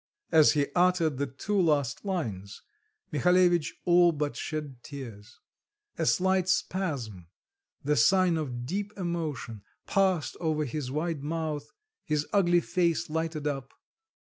As 0.31 0.53
he 0.53 0.65
uttered 0.73 1.19
the 1.19 1.27
two 1.27 1.61
last 1.61 2.03
lines, 2.03 2.63
Mihalevitch 3.13 3.75
all 3.85 4.11
but 4.11 4.35
shed 4.35 4.81
tears; 4.81 5.39
a 5.95 6.07
slight 6.07 6.49
spasm 6.49 7.27
the 7.83 7.95
sign 7.95 8.35
of 8.35 8.65
deep 8.65 8.91
emotion 8.97 9.61
passed 9.85 10.35
over 10.39 10.65
his 10.65 10.89
wide 10.89 11.21
mouth, 11.21 11.71
his 12.03 12.25
ugly 12.33 12.61
face 12.61 13.11
lighted 13.11 13.45
up. 13.45 13.75